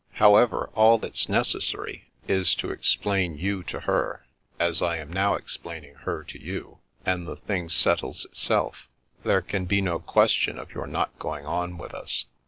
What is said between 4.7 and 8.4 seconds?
I am now explaining her to you, and the thing settles